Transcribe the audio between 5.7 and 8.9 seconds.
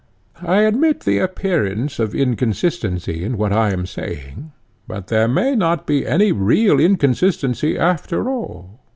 be any real inconsistency after all.